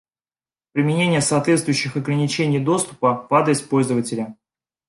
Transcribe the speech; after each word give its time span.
Применение 0.71 1.21
соответствующих 1.21 1.95
ограничений 1.95 2.57
доступа 2.57 3.27
в 3.29 3.31
адрес 3.35 3.61
пользователя 3.61 4.35